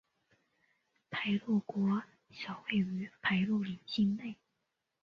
[1.11, 2.01] 排路国
[2.31, 4.35] 小位于排路里境内。